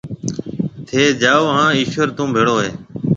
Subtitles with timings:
[0.87, 2.69] ٿَي جاو هانَ ايشوَر ٿُون ڀيڙو هيَ۔